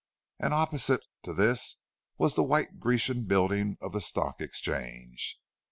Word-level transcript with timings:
And 0.39 0.51
opposite 0.51 1.01
to 1.21 1.31
this 1.31 1.75
was 2.17 2.33
the 2.33 2.41
white 2.41 2.79
Grecian 2.79 3.27
building 3.27 3.77
of 3.81 3.91
the 3.93 4.01
Stock 4.01 4.41
Exchange. 4.41 5.39